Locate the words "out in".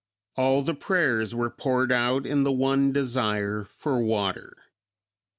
1.91-2.43